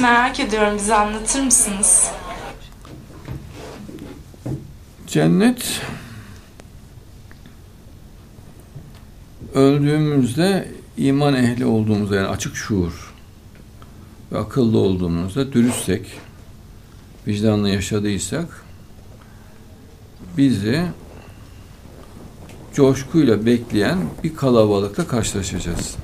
[0.00, 0.76] merak ediyorum.
[0.76, 2.10] Bize anlatır mısınız?
[5.06, 5.80] Cennet
[9.54, 13.14] öldüğümüzde iman ehli olduğumuzda yani açık şuur
[14.32, 16.06] ve akıllı olduğumuzda dürüstsek,
[17.26, 18.64] vicdanlı yaşadıysak
[20.36, 20.82] bizi
[22.74, 25.96] coşkuyla bekleyen bir kalabalıkla karşılaşacağız.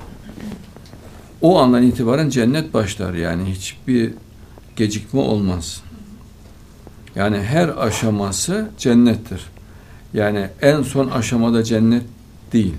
[1.41, 4.13] O andan itibaren cennet başlar yani hiçbir
[4.75, 5.81] gecikme olmaz.
[7.15, 9.41] Yani her aşaması cennettir.
[10.13, 12.03] Yani en son aşamada cennet
[12.53, 12.73] değil.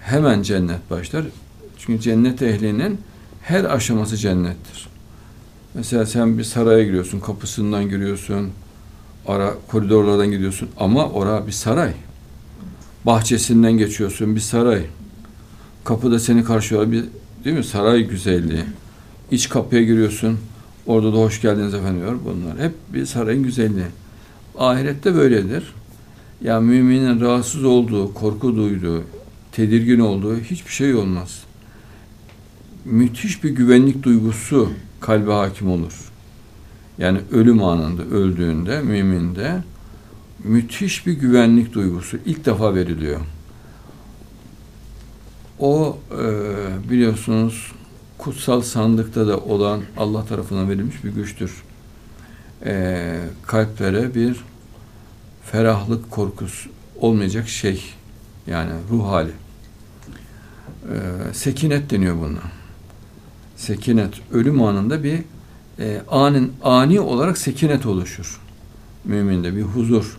[0.00, 1.24] Hemen cennet başlar.
[1.78, 2.98] Çünkü cennet ehlinin
[3.42, 4.88] her aşaması cennettir.
[5.74, 8.50] Mesela sen bir saraya giriyorsun, kapısından giriyorsun,
[9.26, 11.92] ara koridorlardan gidiyorsun ama ora bir saray.
[13.06, 14.82] Bahçesinden geçiyorsun bir saray.
[15.84, 17.04] Kapıda seni karşılıyor bir
[17.44, 18.64] değil mi saray güzelliği.
[19.30, 20.38] İç kapıya giriyorsun.
[20.86, 22.18] Orada da hoş geldiniz efendim diyor.
[22.24, 23.86] Bunlar hep bir sarayın güzelliği.
[24.58, 25.74] Ahirette böyledir.
[26.42, 29.04] Ya müminin rahatsız olduğu, korku duyduğu,
[29.52, 31.42] tedirgin olduğu hiçbir şey olmaz.
[32.84, 36.12] Müthiş bir güvenlik duygusu kalbe hakim olur.
[36.98, 39.62] Yani ölüm anında, öldüğünde, müminde
[40.44, 43.20] müthiş bir güvenlik duygusu ilk defa veriliyor.
[45.58, 47.72] O e, biliyorsunuz
[48.18, 51.62] kutsal sandıkta da olan Allah tarafından verilmiş bir güçtür.
[52.64, 54.36] E, kalplere bir
[55.44, 57.84] ferahlık korkusu olmayacak şey
[58.46, 59.30] yani ruh hali.
[59.30, 60.94] E,
[61.32, 62.38] sekinet deniyor buna.
[63.56, 65.18] Sekinet ölüm anında bir
[65.78, 68.40] e, anin, ani olarak sekinet oluşur.
[69.04, 70.18] Müminde bir huzur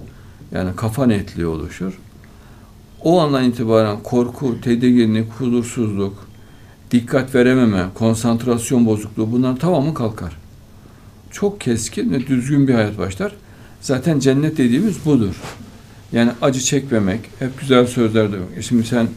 [0.52, 2.00] yani kafa netliği oluşur.
[3.06, 6.28] O andan itibaren korku, tedirginlik, huzursuzluk,
[6.92, 10.38] dikkat verememe, konsantrasyon bozukluğu bunlar tamamı kalkar.
[11.32, 13.36] Çok keskin ve düzgün bir hayat başlar.
[13.82, 15.36] Zaten cennet dediğimiz budur.
[16.12, 18.58] Yani acı çekmemek, hep güzel sözler demek.
[18.58, 19.08] E şimdi sen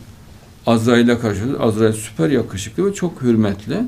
[0.67, 1.63] Azrail'e karşılıyorsun.
[1.63, 3.79] Azrail süper yakışıklı ve çok hürmetli.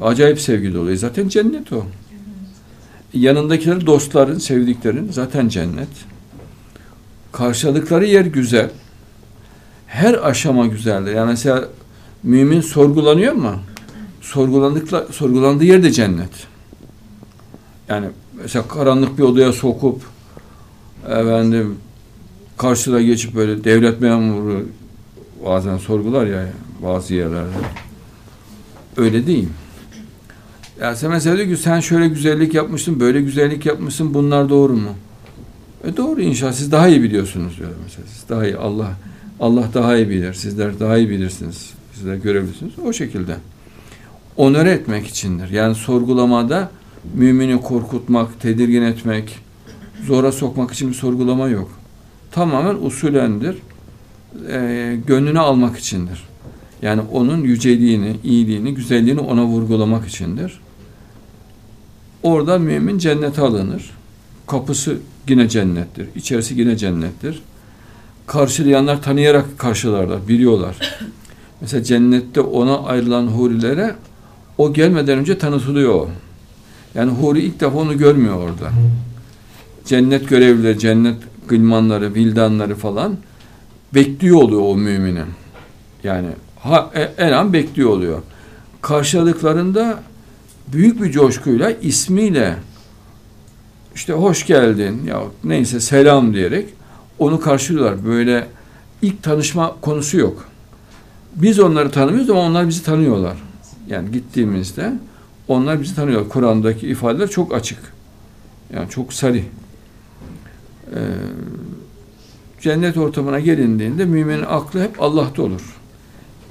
[0.00, 0.96] Acayip sevgi oluyor.
[0.96, 1.86] Zaten cennet o.
[3.14, 5.88] Yanındakiler dostların, sevdiklerin zaten cennet.
[7.32, 8.70] Karşıladıkları yer güzel.
[9.88, 11.14] Her aşama güzeldir.
[11.14, 11.64] Yani mesela
[12.22, 13.54] mümin sorgulanıyor mu?
[14.20, 16.46] Sorgulandıkla, sorgulandığı yer de cennet.
[17.88, 18.06] Yani
[18.42, 20.02] mesela karanlık bir odaya sokup
[21.06, 21.76] efendim
[22.58, 24.66] karşıda geçip böyle devlet memuru
[25.44, 26.48] bazen sorgular ya
[26.82, 27.48] bazı yerlerde.
[28.96, 29.48] Öyle değil.
[30.80, 34.90] Ya sen mesela diyor ki sen şöyle güzellik yapmışsın, böyle güzellik yapmışsın, bunlar doğru mu?
[35.84, 38.06] E doğru inşallah siz daha iyi biliyorsunuz diyor mesela.
[38.06, 38.90] Siz daha iyi Allah
[39.40, 40.34] Allah daha iyi bilir.
[40.34, 41.70] Sizler daha iyi bilirsiniz.
[41.94, 42.72] Sizler görebilirsiniz.
[42.84, 43.36] O şekilde.
[44.36, 45.50] Onore etmek içindir.
[45.50, 46.70] Yani sorgulamada
[47.14, 49.38] mümini korkutmak, tedirgin etmek,
[50.06, 51.70] zora sokmak için bir sorgulama yok.
[52.32, 53.56] Tamamen usulendir.
[54.50, 56.24] E, gönlünü almak içindir.
[56.82, 60.60] Yani onun yüceliğini, iyiliğini, güzelliğini ona vurgulamak içindir.
[62.22, 63.90] Orada mümin cennete alınır.
[64.46, 66.08] Kapısı yine cennettir.
[66.16, 67.42] İçerisi yine cennettir.
[68.28, 70.76] Karşılayanlar tanıyarak karşılarlar, biliyorlar.
[71.60, 73.94] Mesela cennette ona ayrılan hurilere
[74.58, 76.06] o gelmeden önce tanıtılıyor.
[76.94, 78.70] Yani huri ilk defa onu görmüyor orada.
[79.84, 81.16] Cennet görevlileri, cennet
[81.48, 83.16] gılmanları, vildanları falan
[83.94, 85.26] bekliyor oluyor o müminin.
[86.04, 86.28] Yani
[86.60, 88.22] ha, en an bekliyor oluyor.
[88.82, 90.02] Karşıladıklarında
[90.72, 92.56] büyük bir coşkuyla ismiyle
[93.94, 96.77] işte hoş geldin ya neyse selam diyerek
[97.18, 98.04] onu karşılıyorlar.
[98.04, 98.46] Böyle
[99.02, 100.48] ilk tanışma konusu yok.
[101.34, 103.36] Biz onları tanımıyoruz ama onlar bizi tanıyorlar.
[103.88, 104.92] Yani gittiğimizde
[105.48, 106.28] onlar bizi tanıyor.
[106.28, 107.78] Kur'an'daki ifadeler çok açık.
[108.74, 109.44] Yani çok sarih.
[110.94, 110.98] Ee,
[112.60, 115.76] cennet ortamına gelindiğinde müminin aklı hep Allah'ta olur.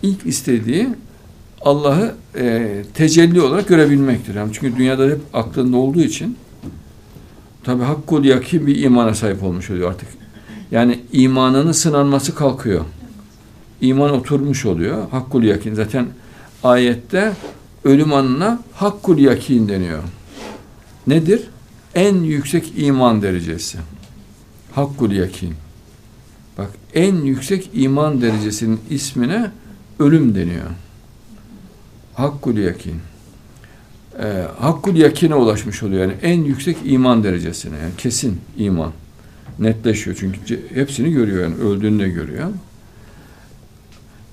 [0.03, 0.89] İlk istediği
[1.61, 4.35] Allah'ı e, tecelli olarak görebilmektir.
[4.35, 6.37] Yani çünkü dünyada hep aklında olduğu için
[7.63, 10.16] tabi hakkul yakin bir imana sahip olmuş oluyor artık.
[10.71, 12.85] Yani imanının sınanması kalkıyor.
[13.81, 15.09] İman oturmuş oluyor.
[15.09, 15.73] Hakkul yakin.
[15.73, 16.07] Zaten
[16.63, 17.33] ayette
[17.83, 20.03] ölüm anına hakkul yakin deniyor.
[21.07, 21.41] Nedir?
[21.95, 23.77] En yüksek iman derecesi.
[24.71, 25.53] Hakkul yakin.
[26.57, 29.51] Bak en yüksek iman derecesinin ismine
[29.99, 30.69] ölüm deniyor.
[32.13, 32.95] Hakkul yakin.
[34.19, 38.91] Ee, hakkul yakine ulaşmış oluyor yani en yüksek iman derecesine yani kesin iman
[39.59, 42.47] netleşiyor çünkü hepsini görüyor yani öldüğünü de görüyor.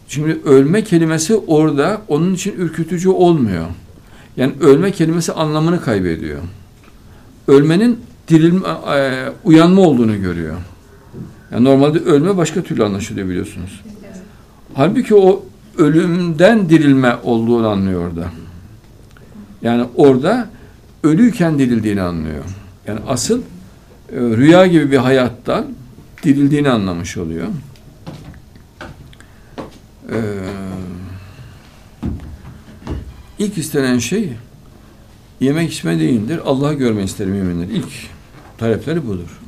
[0.09, 3.67] Şimdi ölme kelimesi orada onun için ürkütücü olmuyor.
[4.37, 6.41] Yani ölme kelimesi anlamını kaybediyor.
[7.49, 8.69] Ölmenin dirilme,
[9.45, 10.57] uyanma olduğunu görüyor.
[11.53, 13.81] Yani normalde ölme başka türlü anlaşılıyor biliyorsunuz.
[14.75, 15.45] Halbuki o
[15.79, 18.29] ölümden dirilme olduğunu anlıyor orada.
[19.63, 20.49] Yani orada
[21.03, 22.45] ölüyken dirildiğini anlıyor.
[22.87, 23.43] Yani asıl
[24.13, 25.67] rüya gibi bir hayattan
[26.23, 27.49] dirildiğini anlamış oluyor.
[30.13, 30.17] Ee,
[33.39, 34.33] ilk istenen şey
[35.41, 36.41] yemek içme değildir.
[36.45, 37.69] Allah'ı görme ister müminler.
[37.69, 37.93] İlk
[38.59, 39.41] talepleri budur.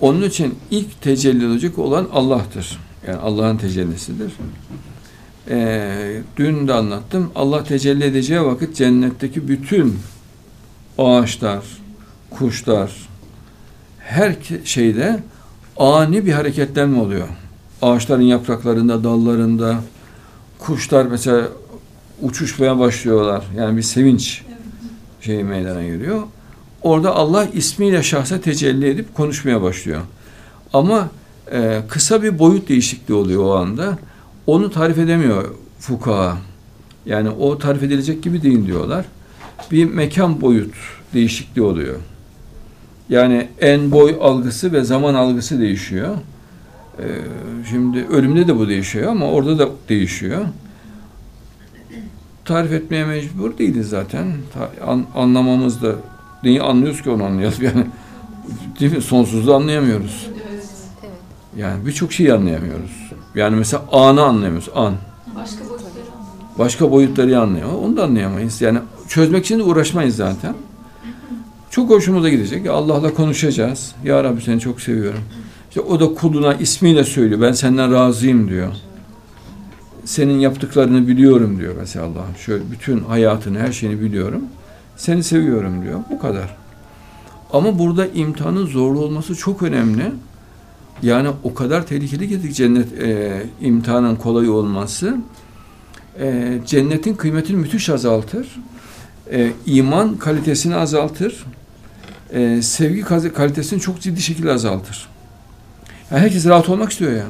[0.00, 2.78] Onun için ilk tecelli olacak olan Allah'tır.
[3.06, 4.32] Yani Allah'ın tecellisidir.
[5.48, 7.30] Ee, dün de anlattım.
[7.34, 9.98] Allah tecelli edeceği vakit cennetteki bütün
[10.98, 11.64] ağaçlar,
[12.38, 12.92] kuşlar,
[13.98, 15.20] her şeyde
[15.76, 17.28] ani bir hareketlenme oluyor.
[17.82, 19.76] Ağaçların yapraklarında, dallarında,
[20.58, 21.48] kuşlar mesela
[22.22, 23.44] uçuşmaya başlıyorlar.
[23.56, 24.42] Yani bir sevinç
[25.20, 26.22] şeyi meydana geliyor.
[26.82, 30.00] Orada Allah ismiyle şahsa tecelli edip konuşmaya başlıyor.
[30.72, 31.08] Ama
[31.52, 33.98] e, kısa bir boyut değişikliği oluyor o anda.
[34.46, 36.38] Onu tarif edemiyor fukaha.
[37.06, 39.04] Yani o tarif edilecek gibi değil diyorlar.
[39.70, 40.74] Bir mekan boyut
[41.14, 41.96] değişikliği oluyor.
[43.08, 46.14] Yani en boy algısı ve zaman algısı değişiyor.
[46.98, 47.02] Ee,
[47.70, 50.44] şimdi ölümde de bu değişiyor ama orada da değişiyor.
[52.44, 54.26] Tarif etmeye mecbur değiliz zaten.
[54.86, 55.94] An, anlamamız da
[56.42, 57.86] neyi anlıyoruz ki onu anlayalım yani.
[58.80, 59.02] Değil mi?
[59.02, 60.30] Sonsuzluğu anlayamıyoruz.
[61.56, 63.12] Yani birçok şeyi anlayamıyoruz.
[63.34, 64.68] Yani mesela anı anlayamıyoruz.
[64.74, 64.94] An.
[65.36, 65.92] Başka boyutları
[66.58, 67.82] Başka boyutları anlayamıyor.
[67.82, 68.60] Onu da anlayamayız.
[68.60, 68.78] Yani
[69.08, 70.54] çözmek için de uğraşmayız zaten.
[71.72, 72.66] Çok hoşumuza gidecek.
[72.66, 73.94] Allah'la konuşacağız.
[74.04, 75.20] Ya Rabbi seni çok seviyorum.
[75.68, 77.40] İşte o da kuluna ismiyle söylüyor.
[77.40, 78.72] Ben senden razıyım diyor.
[80.04, 82.26] Senin yaptıklarını biliyorum diyor mesela Allah.
[82.38, 84.42] Şöyle bütün hayatını, her şeyini biliyorum.
[84.96, 86.00] Seni seviyorum diyor.
[86.10, 86.56] Bu kadar.
[87.52, 90.12] Ama burada imtihanın zorlu olması çok önemli.
[91.02, 95.16] Yani o kadar tehlikeli ki cennet e, imtihanın kolay olması
[96.20, 98.60] e, cennetin kıymetini müthiş azaltır.
[99.30, 101.44] E, iman kalitesini azaltır.
[102.32, 103.02] E, sevgi
[103.32, 105.08] kalitesini çok ciddi şekilde azaltır.
[106.10, 107.26] Yani herkes rahat olmak istiyor ya.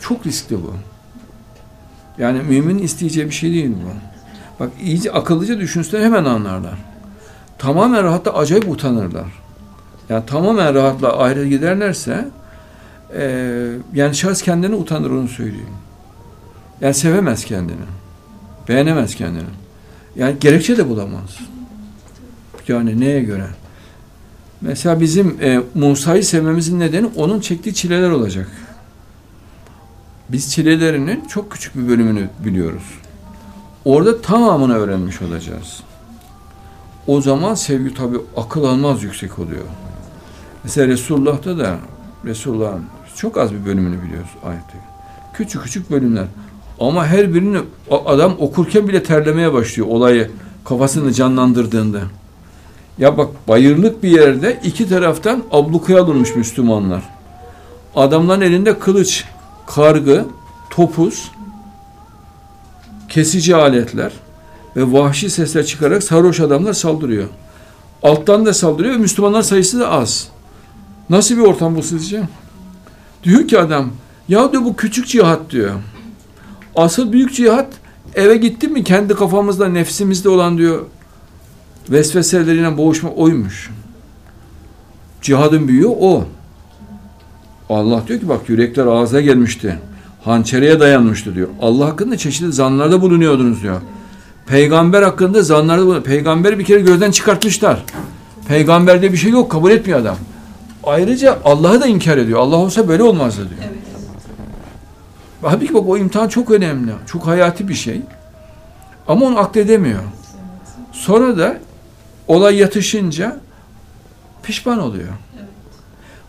[0.00, 0.74] Çok riskli bu.
[2.18, 3.90] Yani mümin isteyeceği bir şey değil bu.
[4.60, 6.74] Bak iyice akıllıca düşünsünler hemen anlarlar.
[7.58, 9.26] Tamamen rahatta acayip utanırlar.
[10.08, 12.28] Yani tamamen rahatla ayrı giderlerse
[13.16, 15.74] e, yani şahıs kendini utanır onu söyleyeyim.
[16.80, 17.76] Yani sevemez kendini.
[18.68, 19.44] Beğenemez kendini.
[20.16, 21.38] Yani gerekçe de bulamaz.
[22.68, 23.46] Yani neye göre?
[24.64, 28.50] Mesela bizim e, Musa'yı sevmemizin nedeni onun çektiği çileler olacak.
[30.28, 32.82] Biz çilelerinin çok küçük bir bölümünü biliyoruz.
[33.84, 35.82] Orada tamamını öğrenmiş olacağız.
[37.06, 39.64] O zaman sevgi tabi akıl almaz yüksek oluyor.
[40.64, 41.78] Mesela Resulullah'ta da
[42.24, 42.84] Resulullah'ın
[43.16, 44.78] çok az bir bölümünü biliyoruz ayette.
[45.34, 46.26] Küçük küçük bölümler.
[46.80, 47.58] Ama her birini
[48.06, 50.30] adam okurken bile terlemeye başlıyor olayı
[50.64, 52.00] kafasını canlandırdığında.
[52.98, 57.02] Ya bak bayırlık bir yerde iki taraftan ablukaya durmuş Müslümanlar.
[57.94, 59.24] Adamların elinde kılıç,
[59.66, 60.24] kargı,
[60.70, 61.30] topuz,
[63.08, 64.12] kesici aletler
[64.76, 67.28] ve vahşi sesler çıkarak sarhoş adamlar saldırıyor.
[68.02, 70.28] Alttan da saldırıyor ve Müslümanlar sayısı da az.
[71.10, 72.22] Nasıl bir ortam bu sizce?
[73.24, 73.90] Diyor ki adam,
[74.28, 75.72] ya diyor bu küçük cihat diyor.
[76.76, 77.66] Asıl büyük cihat
[78.14, 80.86] eve gittin mi kendi kafamızda, nefsimizde olan diyor
[81.90, 83.70] vesveseleriyle boğuşma oymuş.
[85.22, 86.24] Cihadın büyüğü o.
[87.68, 89.78] Allah diyor ki bak yürekler ağza gelmişti.
[90.24, 91.48] Hançereye dayanmıştı diyor.
[91.62, 93.80] Allah hakkında çeşitli zanlarda bulunuyordunuz diyor.
[94.46, 96.02] Peygamber hakkında zanlarda bulunuyor.
[96.02, 97.84] Peygamberi bir kere gözden çıkartmışlar.
[98.48, 100.16] Peygamberde bir şey yok kabul etmiyor adam.
[100.84, 102.38] Ayrıca Allah'ı da inkar ediyor.
[102.38, 103.60] Allah olsa böyle olmazdı diyor.
[103.62, 103.78] Evet.
[105.42, 106.92] Halbuki bak o imtihan çok önemli.
[107.06, 108.00] Çok hayati bir şey.
[109.08, 110.02] Ama onu akledemiyor.
[110.92, 111.58] Sonra da
[112.28, 113.40] olay yatışınca
[114.42, 115.08] pişman oluyor.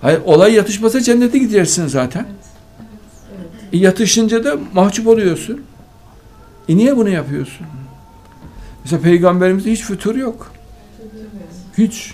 [0.01, 2.25] Hayır, olay yatışmasa cennete gidersin zaten.
[3.73, 5.61] E, yatışınca da mahcup oluyorsun.
[6.69, 7.67] E niye bunu yapıyorsun?
[8.83, 10.51] Mesela peygamberimizde hiç fütur yok.
[11.77, 12.13] Hiç.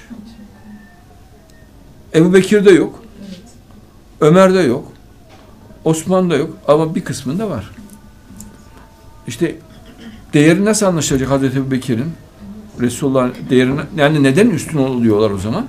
[2.16, 3.04] Ebu Bekir'de yok.
[4.22, 4.92] Ömer'de yok.
[5.86, 6.58] Osman'da yok.
[6.68, 7.72] Ama bir kısmında var.
[9.28, 9.56] İşte
[10.34, 12.14] değeri nasıl anlaşılacak Hazreti Ebu Bekir'in?
[12.80, 15.68] Resulullah'ın değerini yani neden üstün oluyorlar o zaman?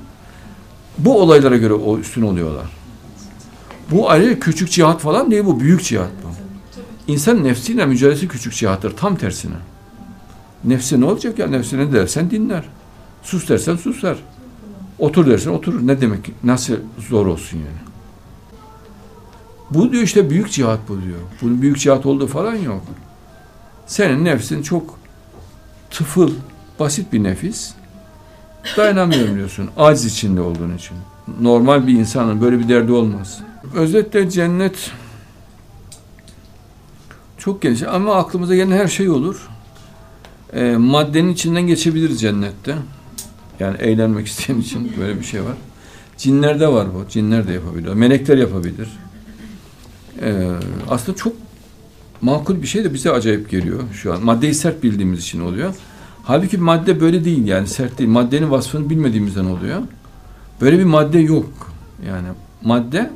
[0.99, 2.67] Bu olaylara göre o üstün oluyorlar.
[3.91, 6.33] Bu ayrıca küçük cihat falan değil bu büyük cihat bu.
[7.13, 9.55] İnsan nefsiyle mücadelesi küçük cihattır tam tersine.
[10.65, 11.47] Nefse ne olacak ya?
[11.47, 12.65] Nefse ne dersen dinler.
[13.23, 14.19] Sus dersen susar.
[14.99, 15.87] Otur dersen oturur.
[15.87, 16.31] Ne demek?
[16.45, 16.75] Nasıl
[17.09, 17.93] zor olsun yani?
[19.71, 21.19] Bu diyor işte büyük cihat bu diyor.
[21.43, 22.83] Bunun büyük cihat olduğu falan yok.
[23.87, 24.99] Senin nefsin çok
[25.91, 26.31] tıfıl,
[26.79, 27.73] basit bir nefis.
[28.77, 29.71] Dayanamıyorum diyorsun.
[29.77, 30.97] Aciz içinde olduğun için.
[31.41, 33.41] Normal bir insanın böyle bir derdi olmaz.
[33.75, 34.91] Özetle cennet
[37.39, 39.49] çok geniş ama aklımıza gelen her şey olur.
[40.53, 42.77] E, maddenin içinden geçebiliriz cennette.
[43.61, 45.55] Yani eğlenmek isteyen için böyle bir şey var.
[46.17, 47.09] Cinlerde var bu.
[47.09, 47.93] Cinler de yapabilir.
[47.93, 48.89] Melekler yapabilir.
[50.23, 50.51] E,
[50.91, 51.33] aslında çok
[52.21, 54.25] makul bir şey de bize acayip geliyor şu an.
[54.25, 55.75] Maddeyi sert bildiğimiz için oluyor.
[56.23, 58.11] Halbuki madde böyle değil yani sert değil.
[58.11, 59.83] Maddenin vasfını bilmediğimizden oluyor.
[60.61, 61.73] Böyle bir madde yok.
[62.07, 62.29] Yani
[62.63, 63.11] madde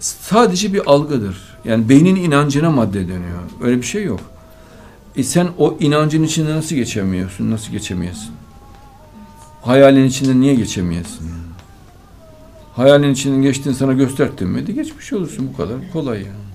[0.00, 1.58] sadece bir algıdır.
[1.64, 3.40] Yani beynin inancına madde dönüyor.
[3.62, 4.20] Öyle bir şey yok.
[5.16, 7.50] E sen o inancın içinde nasıl geçemiyorsun?
[7.50, 8.30] Nasıl geçemiyorsun?
[9.62, 11.26] Hayalin içinde niye geçemiyorsun?
[12.76, 14.66] Hayalin içinden geçtiğini sana gösterdim mi?
[14.66, 15.76] De geçmiş olursun bu kadar.
[15.92, 16.45] Kolay yani.